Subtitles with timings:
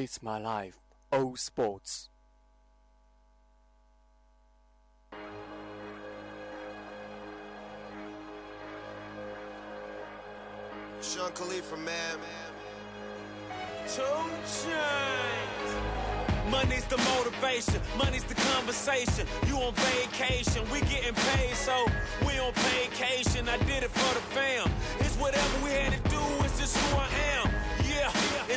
[0.00, 0.78] It's my life,
[1.10, 2.08] all sports.
[11.02, 12.18] Sean Khalifa, man.
[13.88, 14.02] Two
[14.46, 15.74] chains.
[16.48, 19.26] Money's the motivation, money's the conversation.
[19.48, 21.86] You on vacation, we getting paid, so
[22.24, 23.48] we on vacation.
[23.48, 24.70] I did it for the fam.
[25.00, 27.08] It's whatever we had to do, it's just who I
[27.42, 27.57] am.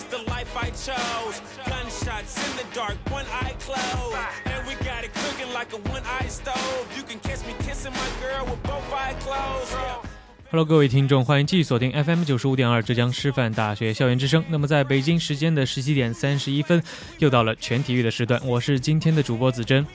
[0.01, 1.41] Yeah, it's the life I chose.
[1.65, 4.17] Gunshots in the dark, one eye closed.
[4.45, 6.87] And we got it cooking like a one eye stove.
[6.95, 9.73] You can catch me kissing my girl with both eyes closed.
[9.73, 10.01] Yeah.
[10.49, 14.43] Hello，各位听众，欢迎继续锁定 FM 九十五点二浙江师范大学校园之声。
[14.49, 16.81] 那么，在北京时间的十七点三十一分，
[17.19, 19.85] 又到了全体育的时段，我是今天的主播子珍。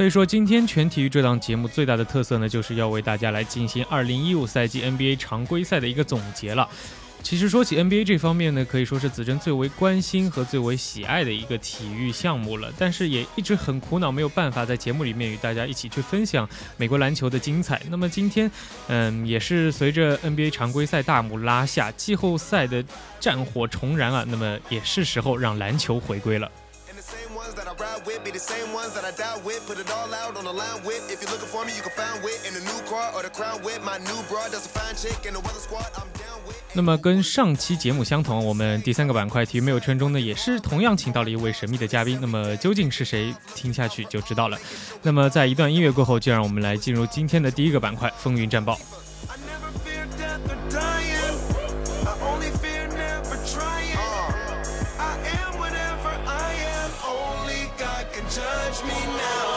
[0.00, 6.66] I am what 可以说，今天全体育这档节目最大的特色呢，就是要为大家来进行二零一五赛季 NBA 常规赛的一个总结了。
[7.22, 12.72] 其实说起 NBA 这方面呢，可以说是子珍最为关心和最为喜爱的一个体育项目了。
[12.78, 17.82] 但是也一直很苦恼，没有办法在节目里面与大家一起去分享美国篮球的精彩。
[17.90, 18.50] 那么今天，
[18.88, 22.82] 嗯，也是随着 NBA 常规赛大幕拉下，季后赛的
[23.20, 26.50] 战火重燃啊，那么也是时候让篮球回归了。
[27.50, 29.66] Ones that I ride with be the same ones that I die with.
[29.66, 31.02] Put it all out on the line with.
[31.10, 33.30] If you're looking for me, you can find wit in the new car or the
[33.30, 33.82] crown with.
[33.82, 35.90] My new broad does a fine chick in the weather squad.
[35.94, 36.56] I'm down with.
[36.72, 42.18] 那么跟上期节目相同，我们第三个板块体育没有圈中呢，也是同样请到了一位神秘的嘉宾。
[42.20, 43.34] 那么究竟是谁？
[43.54, 44.56] 听下去就知道了。
[45.02, 48.78] 那么在一段音乐过后，就让我们来进入今天的第一个板块——风云战报。
[58.84, 59.49] Me now.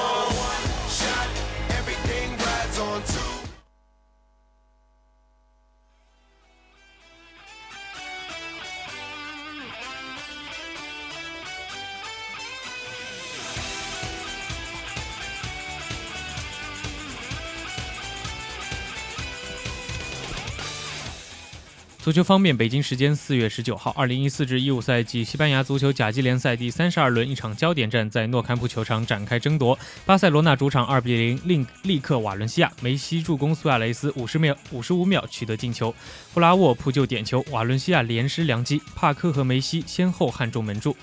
[22.03, 29.80] 足球方面，北京时间四月十九号，二零一四至一五赛季西班牙足球甲级联赛第三十二轮一场焦点战在诺坎普球场展开争夺。
[30.06, 35.96] 巴塞罗那主场二比零令力克瓦伦西亚，梅西助攻苏亚雷斯五十秒五十五秒取得进球，
[36.34, 40.97] 布拉沃扑救点球，瓦伦西亚连失良机，帕克和梅西先后憾中门柱，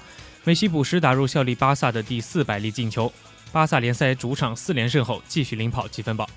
[0.44, 3.10] 梅西补时打入效力巴萨的第四百粒进球。
[3.50, 6.28] 巴萨联赛主场四连胜后继续领跑积分榜。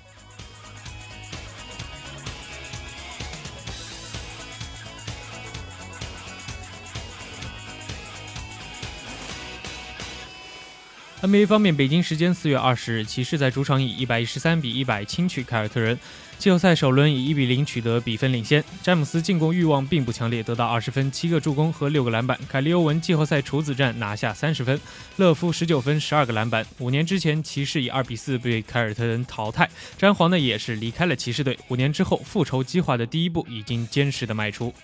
[11.24, 15.98] NBA 方面，北京时间四月二十日，骑士在主场以一百一十三比一百轻取凯尔特人。
[16.38, 18.62] 季后赛首轮以一比零取得比分领先。
[18.82, 22.38] 詹姆斯进攻欲望并不强烈，得到二十分、七个助攻和六个篮板。
[22.46, 24.78] 凯利欧文季后赛处子战拿下三十分，
[25.16, 26.66] 勒夫十九分、十二个篮板。
[26.78, 29.66] 五年之前，骑士以二比四被凯尔特人淘汰。
[29.96, 31.58] 詹皇呢也是离开了骑士队。
[31.68, 34.74] 五年之后，复仇计划的第一步已经坚实的迈出。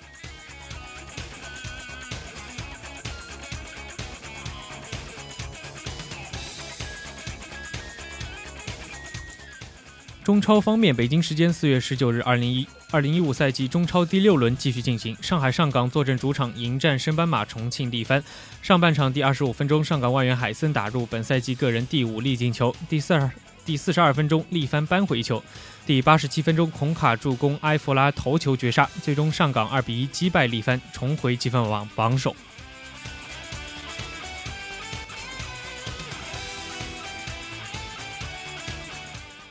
[10.30, 15.16] 中超方面，北京时间四月十九日，二零一二零一五赛季中超第六轮继续进行。
[15.20, 18.22] 上海上港坐镇主场迎战升班马重庆力帆。
[18.62, 22.72] 上半场第二十五分钟，上港外援海森打入本赛季个人第五粒进球。
[22.88, 23.28] 第四二
[23.64, 25.42] 第四十二分钟，力帆扳回一球。
[25.84, 32.36] 第八十七分钟，孔卡助攻埃弗拉头球绝杀，最终上港二比一击败力帆，重回积分榜榜首。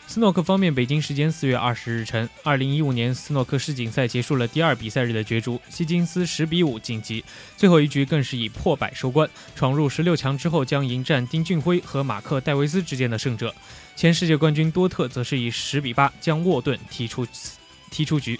[0.10, 7.24] 斯诺克方面，北京时间四月二十日晨，二零一五年斯诺克世锦赛结束了第二比赛日的角逐，希金斯十比五晋级，
[7.56, 13.54] 最后一局更是以破百收官，闯入十六强之后将迎战丁俊晖和马克戴维斯之间的胜者。
[13.96, 17.24] 前世界冠军多特则是以十比八将沃顿踢出
[17.92, 18.40] 踢出局。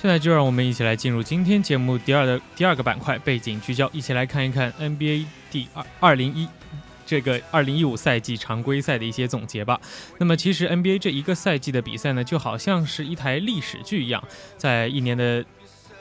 [0.00, 6.48] 现在就让我们一起来进入今天节目第二的第二个板块背景聚焦，一起来看一看 NBA 第二二零一
[7.04, 9.78] 这个二零一五赛季常规赛的一些总结吧。
[10.16, 14.24] 那么其实 NBA 这一个赛季的比赛呢，就好像是一台历史剧一样，
[14.56, 15.44] 在一年的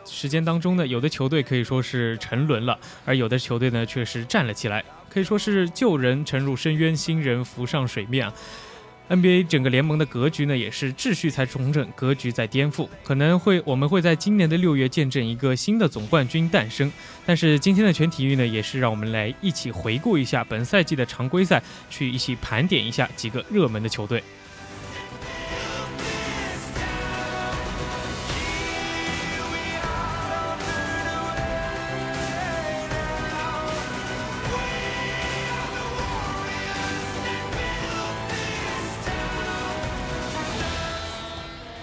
[0.05, 8.33] 时间当中呢，有的球队可以说是沉沦了，而有的球队呢却是站了起来，可以说是旧人沉入深渊，新人浮上水面啊。
[9.09, 12.87] NBA 整个联盟的格局呢，也是秩序在重整，格局在颠覆。
[13.03, 16.91] 可能会我们会在今年的六月见证一个新的总冠军诞生。
[17.25, 24.23] 但是今天的全体育呢，也是让我们来一起回顾一下本赛季的常规赛，去一起盘点一下几个热门的球队。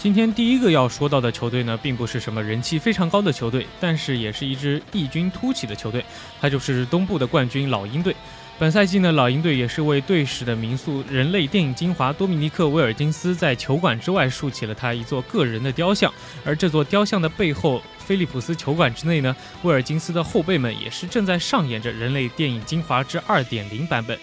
[0.07, 6.05] 今天第一个要说到的球队呢，并不是什么人气非常高的球队，但是也是一支异军突起的球队，
[6.41, 8.15] 它就是东部的冠军老鹰队。
[8.57, 16.15] 本赛季呢，老鹰队也是为队史的名宿人类电影精华多米尼克·威尔金斯在球馆之外竖起了他一座个人的雕像，
[16.45, 24.17] 而这座雕像的背后，菲利普斯球馆之内呢，威尔金斯的后辈们也是正在上演着人类电影精华之2.0版本。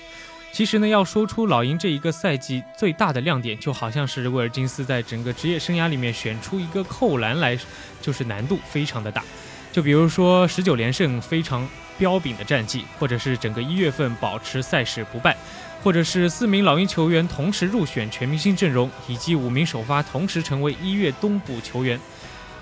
[0.54, 7.58] 其实呢，要说出老鹰这一个赛季最大的亮点，就好像是威尔金斯在整个职业生涯里面选出一个扣篮来，
[8.00, 9.24] 就是难度非常的大。
[9.72, 11.68] 就比如说十九连胜非常
[11.98, 15.36] 彪炳的战绩，或者是整个一月份保持赛事不败，
[15.84, 22.00] 或者是四名老鹰球员同时入选全明星阵容，以及五名首发同时成为一月东部球员，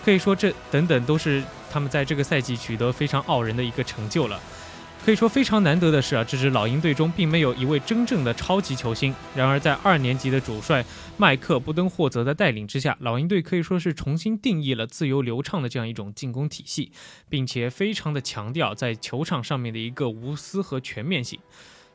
[0.05, 4.39] 可以说这等等都是他们在这个赛季取得非常傲人的一个成就了。
[5.03, 9.13] 可以说非常难得的是啊，这支老鹰队中并没有一位真正的超级球星。
[9.35, 10.85] 然而，在二年级的主帅
[11.17, 16.91] 麦克布登霍泽的带领之下，老鹰队可以说是重新定义了自由流畅的这样一种进攻体系，
[17.27, 21.39] 并且非常的强调在球场上面的一个无私和全面性。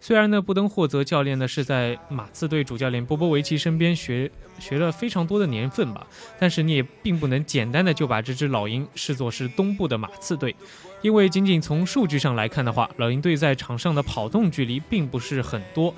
[0.07, 6.07] 虽然呢，布登霍泽教练呢是在马刺队主教练波波维奇身边学学了非常多的年份吧，
[6.39, 10.55] 但是你也并不能简单的就把这支老鹰视作是东部的马刺队。
[11.03, 15.93] 因为仅仅从数据上来看的话，老鹰队在场上的跑动距离并不是很多，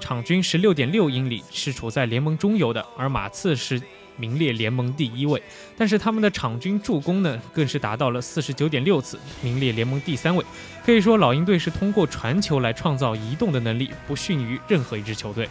[0.00, 3.82] 场均十六点六英里是处在联盟中游的，而马刺是
[4.16, 5.42] 名列联盟第一位。
[5.76, 10.44] 但是他们的场均助攻呢，更是达到了四十九点六次，名列联盟第三位。
[10.84, 15.48] 可以说，老鹰队是通过传球来创造移动的能力，不逊于任何一支球队。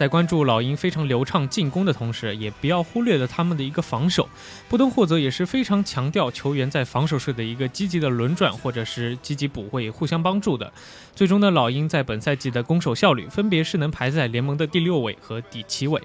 [0.00, 4.26] 在关注老鹰非常流畅进攻的同时，也不要忽略了他们的一个防守。
[4.66, 10.72] 布登霍泽也是非常强调球员在防守时的一个积极的轮转或者是积极补位，互相帮助的。
[11.14, 16.00] 最终呢，老鹰在本赛季的攻守效率分别是能排在联盟的第六位和第七位。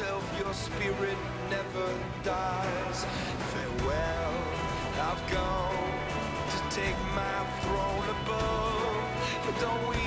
[0.00, 1.16] yourself, your spirit
[1.48, 1.86] never
[2.24, 3.04] dies.
[3.52, 4.34] Farewell,
[4.98, 5.94] I've gone
[6.50, 9.06] to take my throne above,
[9.46, 9.99] but don't weep for me.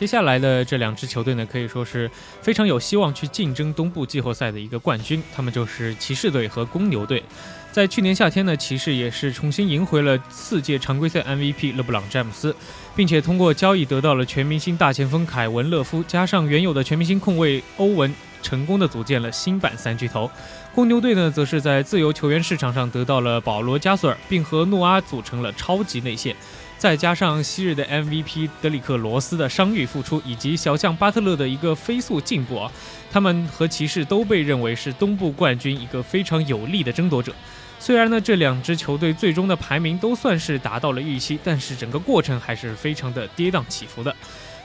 [0.00, 7.22] 接下来的这两支球队呢，可以说是非常有希望去竞争东部季后赛的一个冠军，他们就是骑士队和公牛队。
[7.70, 12.56] 在去年夏天呢，骑士也是重新赢回了四届常规赛 MVP 勒布朗詹姆斯，
[12.96, 20.30] 并且通过交易得到了全明星大前锋凯文勒夫，加上原有的全明星控卫欧文，成功的组建了新版三巨头。
[20.74, 26.34] 公牛队呢，则是在自由球员市场上得到了保罗加索尔，并和诺阿组成了超级内线。
[26.80, 32.72] 再加上昔日的 MVP 德里克罗斯的伤愈复出，以及小将巴特勒的一个飞速进步啊，
[33.12, 37.34] 他们和骑士都被认为是东部冠军一个非常有力的争夺者。
[37.78, 44.16] 虽然呢，这两支球队最终的排名都算是达到了预期，但是整个过程还是非常的跌宕起伏的。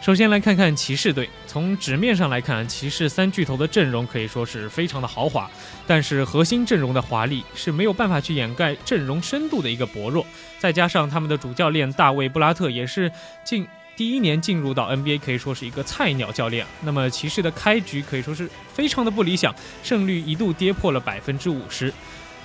[0.05, 5.49] 首先来看看骑士队，从纸面上来看，骑士三巨头的阵容可以说是非常的豪华，
[5.87, 10.23] 但是核心阵容的华丽是没有办法去掩盖阵容深度的一个薄弱。
[10.59, 13.11] 再加上他们的主教练大卫布拉特也是
[13.43, 16.63] 近第一年进入到 NBA 可以说是一个菜鸟教练。
[16.83, 21.91] 那么骑士的开局可以说是非常的不理想，胜率一度跌破了百分之五十。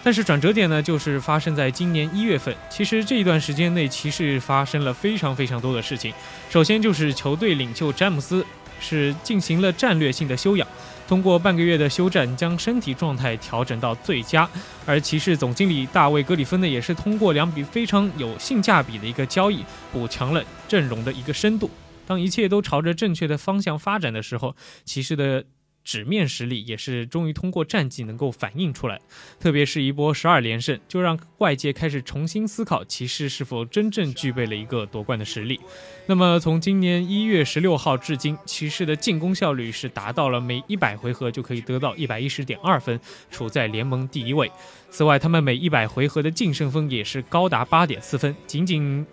[0.02, 2.54] 但是转折点呢，就是发生在今年一月份。
[2.70, 6.12] 其实这一段时间内，骑士发生了非常非常多的事情。
[6.48, 8.44] 首先就是球队领袖詹姆斯
[8.80, 10.66] 是进行了战略性的休养，
[11.06, 14.48] 通过半个月的休战，将身体状态调整到最佳。
[14.86, 21.70] 而骑士总经理大卫格里芬呢，也是通过两笔非常有性价比的一个交易，补强了阵容的一个深度。
[22.06, 25.44] 当一切都朝着正确的方向发展的时候，骑士的。
[25.90, 29.00] 纸面实力也是终于通过战绩能够反映出来，
[29.40, 35.58] 特别是一波十二连胜，就让外界开始重新思考骑士是否真正具备了一个夺冠的实力。
[36.06, 44.48] 那么从今年一月十六号至今，骑士的进攻效率是达到了每一百回合就可以得到一百一十点二分，处在联盟第一位。
[44.90, 49.04] 此外，他们每一百回合的净胜分也是高达八点四分，仅仅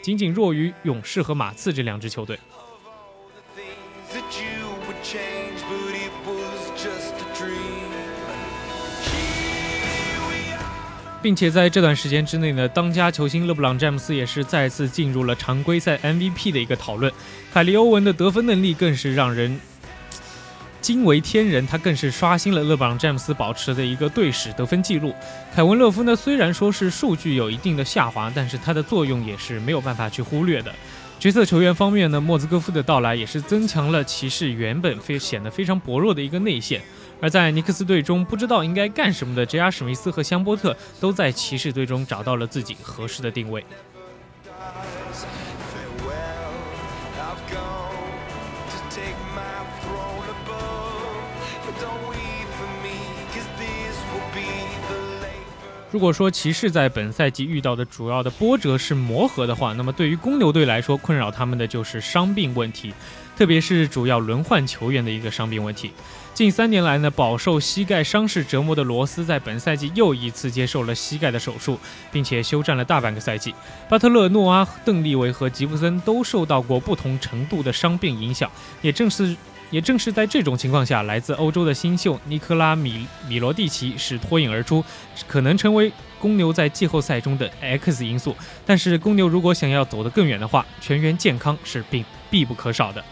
[0.00, 2.38] 仅仅弱于勇士和马刺这两支球队。
[11.26, 17.12] 并且在这段时间之内呢，当家球星勒布朗詹姆斯也是再次进入了常规赛 MVP 的一个讨论。
[17.52, 19.58] 凯利欧文的得分能力更是让人
[20.80, 25.12] 惊为天人，他更是刷新了勒布朗詹姆斯保持的一个队史得分记录。
[25.52, 30.72] 凯文勒夫呢，虽然说是数据有一定的下滑，但是他的作用也是没有办法去忽略的。
[31.18, 36.80] 角色球员方面呢，莫兹戈夫的到来也是增强了骑士原本非显得非常薄弱的一个内线。
[37.20, 39.70] 而在尼克斯队中不知道应该干什么的 J.R.
[39.70, 43.64] 史密斯和香波特，都在骑士队中找到了自己合适的定位。
[55.92, 62.92] 如果说骑士在本赛季遇到的主要的波折是磨合的话，那么对于公牛队来说，困扰他们的就是伤病问题，
[63.34, 65.92] 特别是主要轮换球员的一个伤病问题。
[66.36, 71.80] 近三年来呢，饱受膝盖伤势折磨的罗斯，在本赛季又一次接受了膝盖的手术，
[72.12, 73.54] 并且休战了大半个赛季。
[73.88, 78.50] 巴特勒、诺阿、邓利维和吉布森都受到过不同程度的伤病影响。
[78.82, 79.34] 也正是，
[79.72, 84.84] 也正是在这种情况下，来自欧洲的新秀尼科拉米米罗蒂奇是脱颖而出，
[85.26, 85.90] 可能成为
[86.20, 88.36] 公牛在季后赛中的 X 因素。
[88.66, 93.02] 但是，公牛如果想要走得更远的话，全员健康是必必不可少的。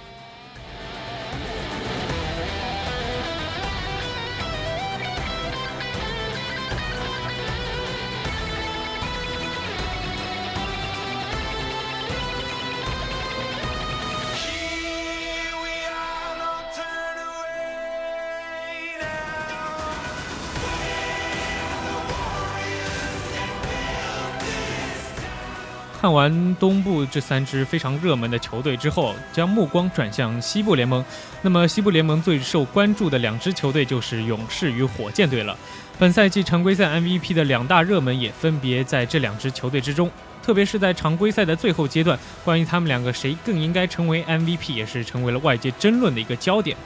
[26.05, 31.03] 看完东部这三支非常热门的球队之后，将目光转向西部联盟。
[31.41, 35.57] 那么西部联盟最受关注的两支球队就是勇士与火箭队了。
[35.99, 40.11] 本赛季常规赛 MVP 的两大热门也分别在这两支球队之中。
[40.43, 46.77] 特别是在常规赛的最后阶段，关于他们两个谁更应该成为 MVP，也是成为了外界争论的一个焦点。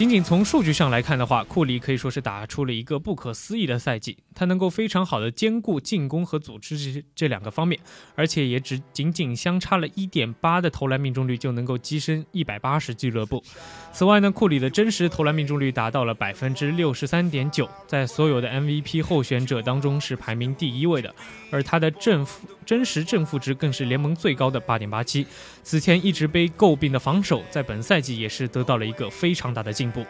[0.00, 4.16] 仅仅从数据上来看的话，库里可以说是打出了一个不可思议的赛季。
[4.34, 7.78] 他能够非常好的兼顾进攻和组织这这两个方面，
[8.14, 13.44] 而且也只仅仅相差了一点八的投篮命中率就能够跻身一百八十俱乐部。
[13.92, 21.14] 此外呢，库里的真实投篮命中率达到了百分之六十三点九，在所有的 MVP 候选者当中是排名第一位的。
[21.52, 25.26] 而他的正负真实正负值更是联盟最高的八点八七。
[25.62, 30.04] 此前一直被诟病的防守，在本赛季也是得到了一个非常大的进步。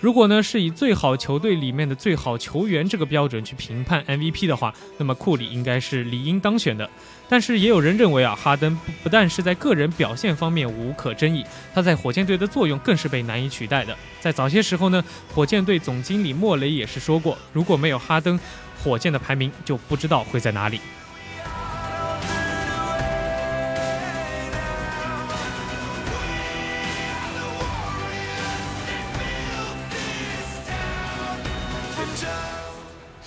[0.00, 6.88] 如果呢是以最好球队里面的最好球员这个标准去评判 MVP 的话，那么库里应该是理应当选的。
[7.28, 13.94] 但是也有人认为啊，哈登不不但是在个人表现方面无可争议，他在火箭队的作用更是被难以取代的。
[14.20, 15.04] 在早些时候呢，
[15.34, 18.40] 火箭队总经理莫雷也是说过，如果没有哈登，
[18.82, 20.80] 火箭的排名就不知道会在哪里。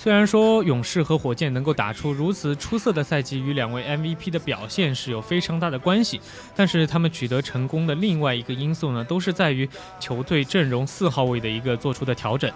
[0.04, 6.20] 虽然说勇士和火箭能够打出如此出色的赛季，与两位 MVP 的表现是有非常大的关系，
[6.54, 9.66] 但是他们取得成功的另外一个因素呢，都是在于
[9.98, 12.52] 球队阵容四号位的一个做出的调整。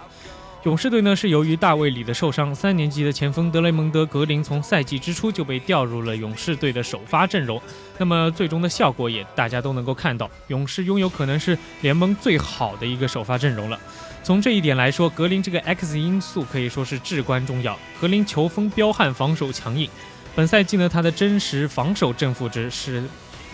[0.61, 7.59] 勇士队呢是由于大卫里的受伤，三年级的前锋德雷蒙德格林从赛季之初就被调入了勇士队的首发阵容，
[7.97, 13.79] 那么最终的效果也大家都能够看到，勇士拥有可能是联盟最好的一个首发阵容了。
[14.21, 17.77] 从这一点来说，格林这个 X 因素可以说是至关重要。
[17.99, 19.89] 格林球风彪悍，防守强硬。
[20.35, 23.03] 本赛季呢，他的真实防守正负值是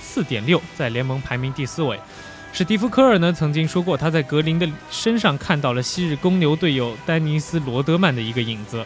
[0.01, 2.00] 四点六，在联盟排名第四位。
[2.51, 8.86] 史蒂夫·科尔呢曾经说过，他在格林的身上看到了昔日公牛队友丹尼斯·罗德曼的一个影子。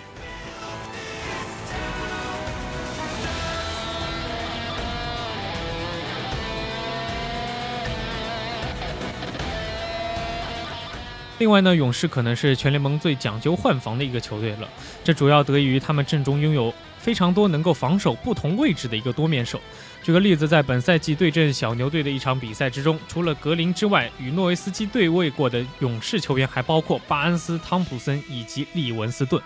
[11.39, 14.67] 另外呢，勇士可能是全联盟最讲究换防的一个球队了，
[15.05, 19.57] 这主要得益于他们阵中拥有非常多能够防守不同位置的一个多面手。
[20.03, 29.41] 举个例子，在本赛季对阵小牛队的一场比赛之中，除了格林之外，与诺维斯基对位过的勇士球员还包括巴恩斯、汤普森以及利文斯顿。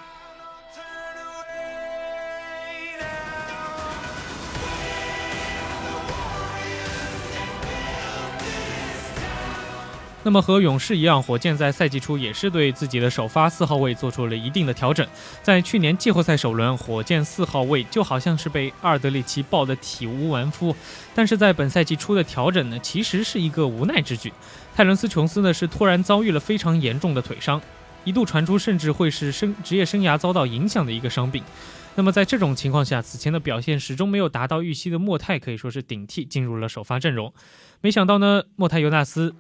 [10.26, 15.06] 那么和勇士一样，火箭在赛季初也是对自己的首发四号位做出了一定的调整。
[15.42, 20.74] 在去年季后赛首轮，火箭四号位就好像是被阿尔德里奇抱得体无完肤。
[21.14, 24.32] 但是在本赛季初的调整呢，其实是一个无奈之举。
[24.74, 27.62] 泰伦斯·琼斯呢是突然遭遇了非常严重的腿伤，
[28.06, 31.44] 一度传出甚至会是生职业生涯遭到影响的一个伤病。
[31.96, 37.34] 那么在这种情况下，此前的表现始终没有达到预期的莫泰可以说是顶替进入了首发阵容。
[37.82, 39.36] 没想到呢，莫泰尤纳斯。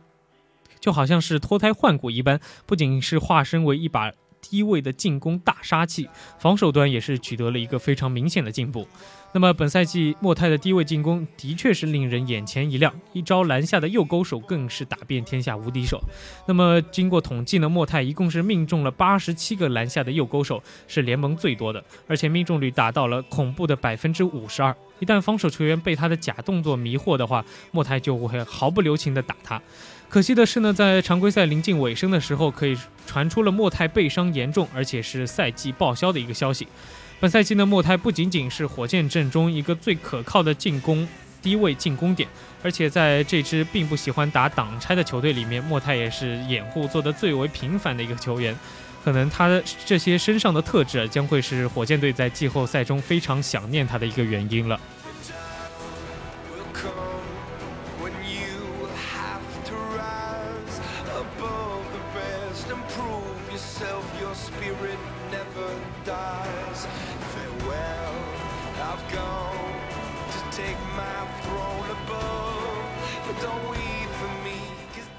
[0.83, 4.11] 就好像是脱胎换骨一般，不仅是化身为一把
[4.41, 8.85] 低位的进攻大杀器，防守端也是取得了一个非常明显的进步。
[9.31, 16.03] 那么本赛季莫泰的低位进攻的确是令人眼前一亮，一招篮下的右勾手更是打遍天下无敌手。
[16.45, 24.75] 那么经过统计呢，莫泰一共是命中了八十七个篮下的右勾手，是联盟最多的，而且命中率达到了恐怖的百分之五十二。
[24.99, 29.61] 一旦防守球员被他的假动作迷惑的话，莫泰就会毫不留情地打他。
[30.13, 36.67] 可惜的是呢，在常规赛临近尾声的时候，可以传出了莫泰背伤严重，而且是赛季报销的一个消息。
[37.19, 41.07] 本赛季呢，莫泰不仅仅是火箭阵中一个最可靠的进攻
[41.41, 42.29] 低位进攻点，
[42.61, 48.55] 而且在这支并不喜欢打挡拆的球队里面，莫泰也是掩护做得最为频繁的一个球员。
[49.03, 54.79] 可能他的这些身上的特质将会是火箭队在季后赛中非常想念他的一个原因了。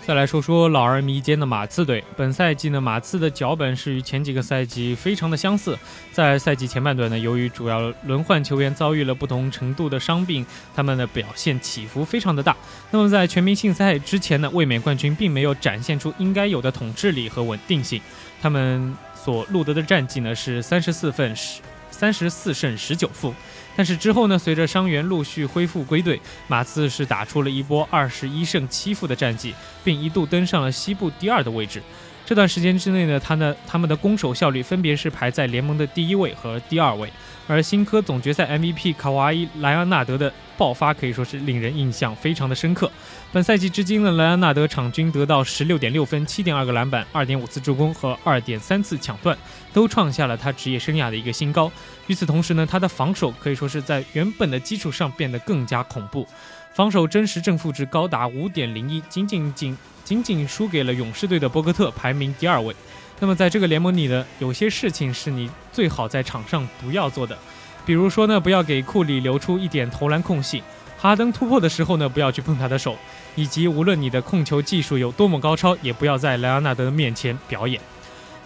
[0.07, 2.05] 再来说说老而弥坚的马刺队。
[2.15, 5.79] 本赛季呢，马刺的脚本是与前几个赛季非常的相似。
[6.13, 10.45] 在赛季前半段呢，由于主要轮换球员遭遇了不同程度的伤病，
[10.77, 12.55] 他们的表现起伏非常的大。
[12.91, 17.99] 那么在全明星赛之前呢，卫冕冠军并没有展现出应该有的统治力和稳定性。
[18.43, 23.33] 他们所录得的战绩呢是三十四分十三十四胜十九负。
[23.77, 31.83] 但是之后呢，随着伤员陆续恢复归队，马刺是打出了一波二十一胜七负的战绩，并一度登上了西部第二的位置。
[32.27, 37.09] 这段时间之内呢，他呢他们的攻守效率分别是排在联盟的第一位和第二位。
[37.47, 42.91] 而新科总决赛 MVP 卡哇伊莱昂纳德的爆发可以说是令人印象非常的深刻。
[43.31, 49.37] 本赛季至今呢，莱昂纳德场均得到十六点六分、七点二个篮板、二点五次助攻和二点三次抢断，
[49.75, 51.71] 都创下了他职业生涯的一个新高。
[52.07, 56.27] 与此同时呢，他的防守可以说是在原本的基础上变得更加恐怖，
[56.73, 62.75] 防守真实正负值高达五点零一，仅仅仅仅仅输给了勇士队的博格特，排名第二位。
[63.21, 67.39] 那么在这个联盟里呢，有些事情是你最好在场上不要做的，
[67.87, 70.61] 比如说呢，不要给库里留出一点投篮空隙；
[70.99, 72.93] 哈登突破的时候呢，不要去碰他的手；
[73.35, 77.81] 以及无论你的控球技术有多么高超，也不要在莱昂纳德面前表演。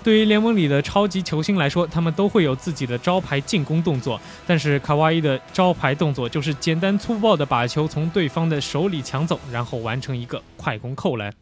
[0.05, 11.33] 对于联盟里的超级球星来说，他们都会有自己的招牌进攻动作，但是卡哇伊的招牌动作就是简单粗暴的把球从对方的手里抢走，然后完成一个快攻扣篮。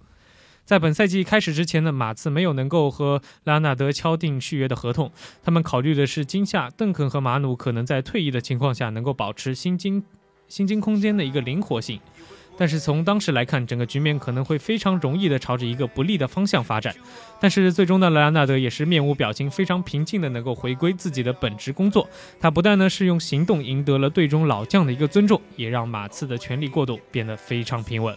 [0.66, 5.12] 在本赛季开始之前呢，马刺没有能够和莱昂纳德敲定续约的合同。
[5.44, 10.05] 他们考虑的是今夏邓肯和马努可能在退役的情况下能够保持薪金
[10.48, 12.00] 薪金空间的一个灵活性。
[12.59, 16.92] 但是从当时来看，整个局面可能会非常容易的朝着一个不利的方向发展。
[17.40, 22.09] 但是最终呢，莱昂纳德也是面无表情，非常平静的能够回归自己的本职工作。
[22.40, 28.16] 他不但呢是用行动赢得了队中老将的一个尊重，也让马刺的权力过渡变得非常平稳。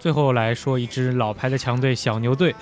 [0.00, 2.52] 最后来说一支老牌的强队小牛队。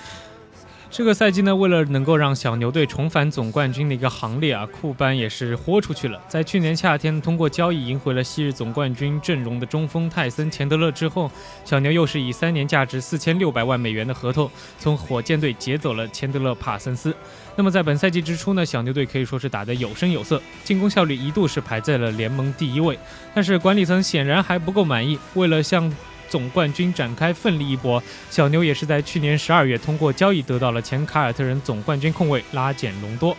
[0.91, 6.19] 这个赛季呢，为了能够让小牛队重返总冠军的一个行列啊，库班也是豁出去了。
[6.29, 11.31] 在去年夏天通过交易赢回了昔日总冠军阵容的中锋泰森·钱德勒之后，
[11.63, 17.15] 小牛又是以三年价值四千六百万美元的合同从火箭队劫走了钱德勒·帕森斯。
[17.55, 22.99] 那么在本赛季之初呢，小牛队可以说是打得有声有色，进攻效率一度是排在了联盟第一位。
[23.35, 25.95] 但是管理层显然还不够满意，为了向
[26.29, 33.37] 总冠军展开奋力一搏，小牛也是在去年十二月通过交易得到了前凯尔特人总冠军控卫拉简隆多。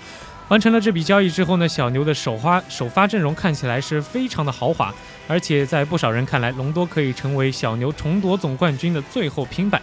[0.47, 4.91] 完成了这笔交易之后呢，小牛的首发首发阵容看起来是非常的豪华，
[5.28, 9.80] 而且在不少人看来，隆多可以成为小牛重夺总冠军的最后拼板。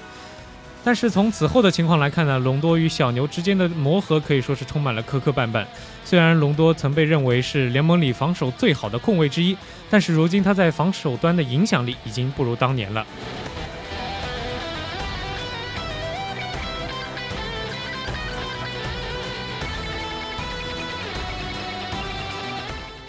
[0.86, 5.66] 但是从此后的情况来看呢，隆多与小牛之间的磨合可以说是充满了磕磕绊绊。
[6.04, 9.56] 虽然隆多曾被认为是联盟里防守最好的控卫之一，
[9.90, 13.04] 但是如今他在防守端的影响力已经不如当年了。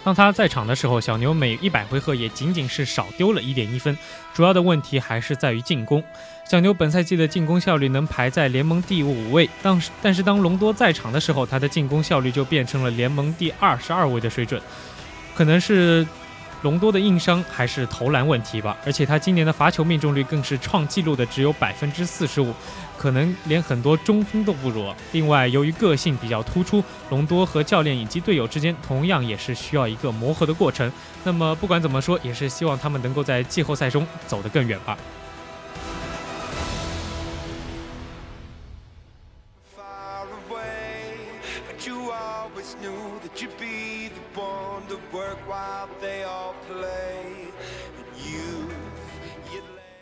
[0.07, 3.97] 当他在场的时候，小牛每一百回合也仅仅是少丢了一点一分，
[4.33, 6.01] 主要的问题还是在于进攻。
[6.45, 14.61] 小牛本赛季的进攻效率能排在联盟第五位，但是但是当隆多在场的时候，他的进攻效率就变成了联盟第二十二位的水准，
[15.35, 16.07] 可能是。
[16.63, 22.51] 隆多的硬伤还是投篮问题吧，而且他今年的罚球命中率更是创纪录的，只有百分之四十五，
[22.97, 24.91] 可能连很多中锋都不如。
[25.11, 30.91] 另外，由于个性比较突出，隆多和教练以及队友之间同样也是需要一个磨合的过程。
[31.23, 34.97] 那么，不管怎么说，也是希望他们能够在季后赛中走得更远吧。
[39.75, 41.13] far away,
[41.69, 43.86] but you always knew that you'd be
[45.11, 47.49] work while they all play.
[47.97, 48.69] And you,
[49.51, 49.93] you lay.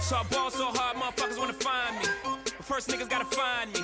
[0.00, 2.04] So I ball so hard, motherfuckers wanna find me.
[2.62, 3.83] First niggas gotta find me.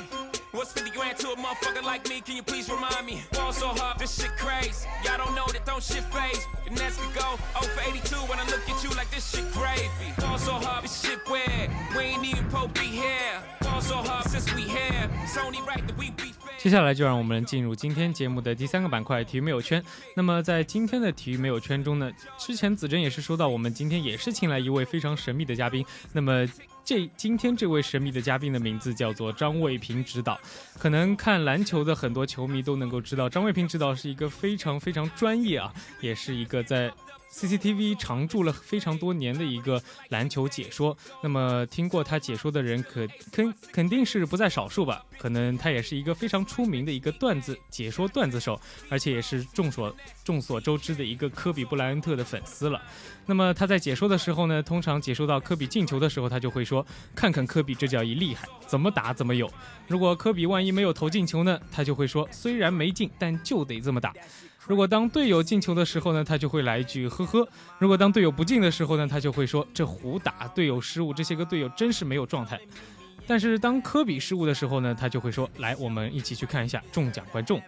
[1.61, 2.21] Motherfucker like me?
[2.21, 3.23] Can you please remind me?
[3.33, 4.89] Ball so hard, this shit crazy.
[5.05, 6.45] Y'all don't know that don't shit phase.
[6.65, 9.51] The Nets could go 0 for 82 when I look at you like this shit
[9.53, 9.89] gravy.
[10.19, 11.71] Ball so hard, this shit weird.
[11.97, 13.43] We ain't even po be here.
[13.63, 15.11] Ball so hard since we here.
[15.23, 16.30] It's only right that we be.
[16.63, 19.83] 接下来就让我们进入今天节目的第三个板块——体育没有圈。
[20.15, 25.83] 那么在今天的体育没有圈中呢，之前子珍也是说到，我们今天也是请来一位非常神秘的嘉宾。
[26.13, 26.47] 那么
[26.85, 30.39] 这今天这位神秘的嘉宾的名字叫做张卫平指导。
[30.79, 36.93] 可能看篮球的很多球迷都能够知道，张卫平指导是一个非常非常专业啊，也是一个在
[37.33, 40.97] CCTV 常驻了非常多年的一个篮球解说。
[41.23, 45.05] 那么听过他解说的人可肯肯定是不在少数吧？
[45.19, 52.83] 可能他也是一个非常出名的一个段子解说段子手，而且也是众所众所周知的一个科比布莱恩特的粉丝了。
[53.27, 59.49] 那么他在解说的时候呢，通常解说到科比进球的时候，他就会说：“看看科比这叫一厉害，怎么打怎么有。”
[59.87, 64.13] 如果科比万一没有投进球呢，他就会说：“虽然没进，但就得这么打。”
[64.71, 67.45] 如果当队友进球的时候呢，他就会来一句呵呵；
[67.81, 72.57] 如果当队友不进的时候呢，他就会说这胡打，队友失误，这些个队友真是没有状态。
[73.27, 77.61] 但是当科比失误的时候呢，他就会说来，我们一起去看一下中奖观众。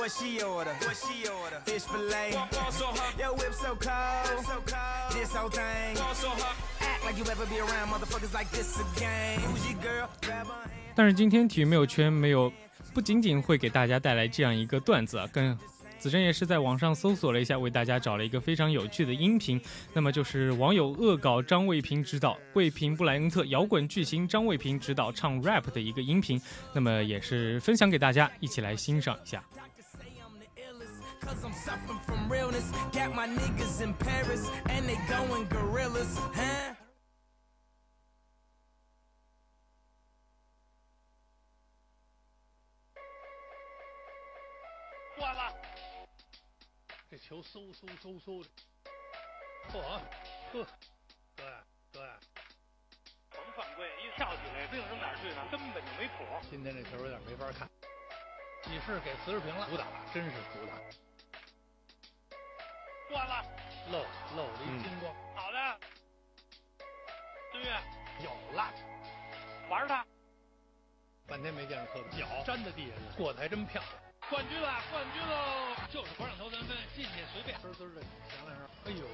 [0.00, 0.72] What she order?
[0.80, 1.60] What she order?
[1.66, 2.32] Fish fillet.
[2.32, 4.44] Ball so hard, your whip so cold.
[4.46, 5.12] So cold.
[5.12, 5.94] This whole thing.
[5.94, 9.40] Ball so hard, act like you ever be around motherfuckers like this again.
[9.40, 10.08] Who's your girl?
[10.22, 10.94] Grab her hand.
[10.94, 12.50] 但是今天体育没有圈没有，
[12.94, 15.54] 不仅仅会给大家带来这样一个段子啊，更
[15.98, 19.60] 子珍也是在网上搜索了一下，为大家找了一个非常有趣的音频。
[19.92, 26.40] 那么就是网友恶搞张卫平指导卫平布莱恩特摇滚巨星张卫平指导唱 rap 的一个音频，
[26.72, 29.44] 那么也是分享给大家，一起来欣赏一下。
[31.30, 32.72] Cause I'm suffering from realness.
[32.92, 36.74] Got my niggas in Paris and they going gorillas, huh?
[45.16, 45.54] 断了，
[47.08, 48.48] 这球嗖嗖嗖嗖的，
[49.70, 50.02] 嚯呵，
[50.52, 50.58] 哥
[51.44, 51.62] 呀
[51.92, 52.18] 哥呀，
[53.30, 56.24] 甭犯规，一跳起来不定扔哪儿去呢，根本就没谱。
[56.50, 57.70] 今天这球有点没法看，
[58.66, 60.74] 你是给瓷实平了，主打，真是主打，
[63.10, 63.44] 断了，
[63.90, 63.98] 漏
[64.36, 65.80] 漏了一金光，好的，
[67.50, 67.70] 孙悦。
[68.22, 68.70] 有了，
[69.70, 70.06] 玩他，
[71.26, 73.92] 半天没见着科比，脚粘在地下，过得还真漂亮。
[74.28, 75.74] 冠军了，冠军喽！
[75.90, 77.58] 就是不让投三分，进去随便。
[77.60, 79.04] 滋滋的响两声，哎呦，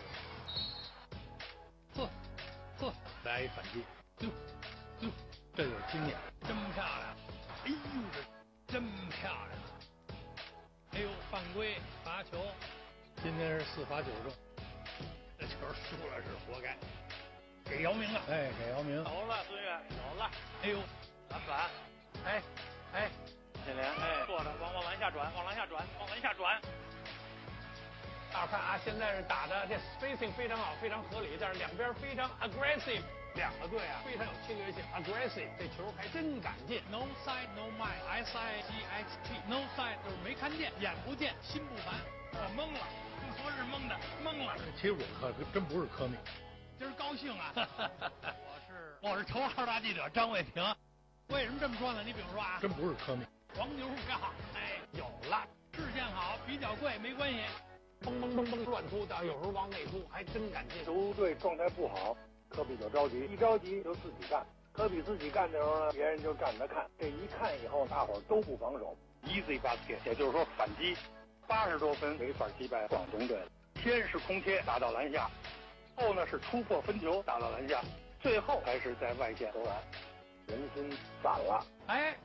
[1.94, 2.10] 呵，
[2.80, 2.92] 呵，
[3.24, 3.84] 来一反击，
[4.18, 4.30] 哟，
[5.00, 5.10] 哟，
[5.54, 7.16] 这有经验，真漂亮！
[7.64, 7.76] 哎呦，
[8.12, 9.56] 这真漂亮！
[10.92, 12.44] 哎呦，犯规，罚球，
[13.22, 14.32] 今天是四罚九中，
[15.38, 16.76] 这球输了是活该，
[17.64, 20.30] 给姚明了，哎，给姚明，走了，孙悦，走了，
[20.62, 20.78] 哎呦，
[21.30, 21.70] 篮板，
[22.24, 22.42] 哎，
[22.92, 23.10] 哎。
[23.64, 26.60] 金莲，哎，坐着，往往篮下转，往篮下转，往篮下转。
[28.32, 33.02] 大家看啊，现在是打的这 spacing 非常好，非常合理，但是两边非常 aggressive，
[33.34, 36.80] 两个队啊非常有侵略性，aggressive，这球还真敢进。
[36.92, 41.94] No side, no mind，S I G H T，No side 就是没看见，眼不见心不烦。
[42.34, 42.86] 我懵了，
[43.26, 44.54] 不说是蒙的，蒙了。
[44.76, 46.16] 其实我可真不是科密，
[46.78, 47.52] 今儿高兴啊。
[48.22, 50.62] 我是我是头号大记者张卫平。
[51.28, 52.02] 为什么这么说呢？
[52.04, 53.24] 你比如说啊，真不是科密。
[53.56, 54.20] 黄牛票，
[54.54, 57.40] 哎，有了，视线好，比较贵，没关系。
[58.02, 60.84] 嘣嘣嘣嘣乱突，但有时候往内突，还真敢进。
[60.84, 62.16] 球队状态不好，
[62.48, 64.46] 科比就着急，一着急就自己干。
[64.72, 66.86] 科比自己干的时候呢，别人就站着看。
[66.98, 70.94] 这一看以后，大伙儿都不防守，easy basket，也就是说反击，
[71.46, 73.38] 八十多分没法击败广东队。
[73.82, 75.30] 先是空切打到篮下，
[75.94, 77.80] 后呢是突破分球打到篮下，
[78.20, 79.76] 最后还是在外线投篮，
[80.48, 81.66] 人心散了。
[81.86, 82.16] 哎。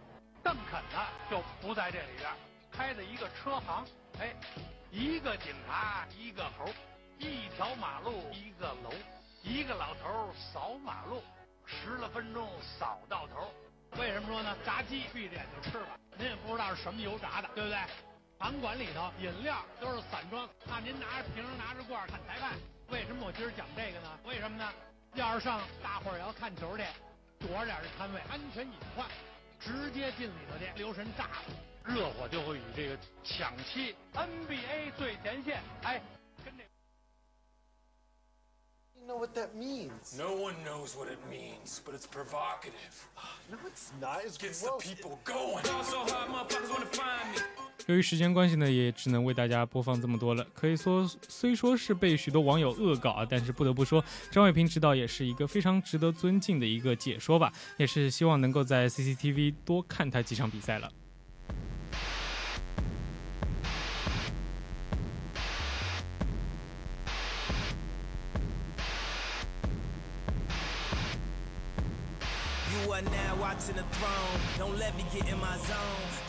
[0.43, 0.97] 邓肯呢
[1.29, 2.27] 就不在这里边，
[2.71, 3.86] 开的一个车行，
[4.19, 4.34] 哎，
[4.89, 6.65] 一个警察一个猴，
[7.19, 8.91] 一条马路一个楼，
[9.43, 11.21] 一个老头扫马路，
[11.63, 13.53] 十来分钟扫到头。
[13.99, 14.57] 为什么说呢？
[14.65, 17.77] 炸鸡闭着眼就吃吧，您也不知道是什么油炸的，对不对？
[18.41, 22.54] 场馆里头饮料都是散装，怕您拿着瓶拿着罐看裁判。
[22.89, 24.10] 为什么我今儿讲这个呢？
[24.25, 24.67] 为什么呢？
[25.13, 26.84] 要是上大伙儿要看球去，
[27.39, 29.06] 躲着点这摊位，安全隐患。
[29.60, 36.01] 直接进里头去，留神炸了，热火就会与这个抢七 NBA 最前线，哎，
[39.02, 40.16] You know what that means?
[40.16, 42.94] No one knows what it means, but it's provocative.
[43.50, 44.24] No, it's not.
[44.24, 45.66] It's Gets the people going.
[45.66, 47.42] So hard, motherfuckers wanna find me.
[47.88, 50.46] 由于时间关系呢，也只能为大家播放这么多了。
[50.54, 57.52] 可以说，虽说是被许多网友恶搞啊，但是不得不说，张伟平指导也是一个非常值得尊敬的一个解说吧。
[57.78, 60.92] 也是希望能够在 CCTV 多看他几场比赛了。
[73.54, 74.40] Watching the throne.
[74.58, 76.20] Don't let me get in my zone.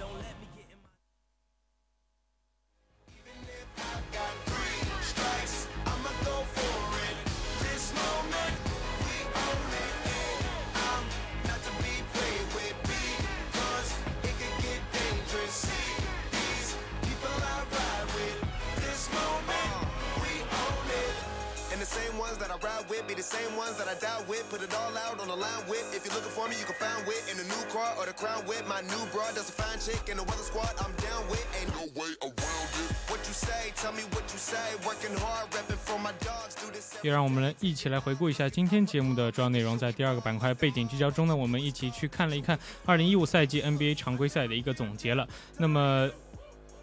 [21.92, 24.44] Same ones that I ride with, be the same ones that I die with.
[24.48, 25.85] Put it all out on the line with.
[25.92, 28.16] If you're looking for me, you can find wit in the new car or the
[28.16, 28.64] crown with.
[28.64, 30.72] My new broad does a fine chick in the weather squad.
[30.81, 31.44] I'm down with.
[31.61, 32.88] Ain't no way around it.
[33.11, 33.62] What you say?
[33.76, 34.68] Tell me what you say.
[34.88, 36.57] Working hard, repping for my dogs.
[36.57, 36.96] Do this.
[37.02, 39.76] 也让我们一起来回顾一下今天节目的主要内容。
[39.76, 45.28] 在第二个板块背景聚焦中呢，我们一起去看了一看2015赛季 NBA 常规赛的一个总结了。
[45.59, 46.11] 那么。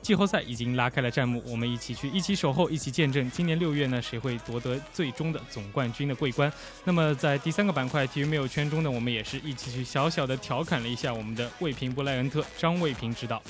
[0.01, 6.51] 季后赛已经拉开了战幕，我们一起去，一起守候，一起见证今年六月呢谁会夺得最终的总冠军的桂冠。
[6.83, 13.41] 那么在第三个板块体育没有圈中呢，我们也是一起去小小的调侃了一下我们的卫平布莱恩特张卫平指导。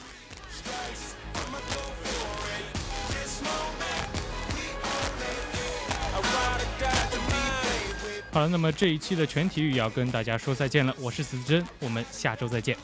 [8.32, 12.76] 好了，那么这一期的全体育要跟大家说再见了，我是子珍，我们下周再见。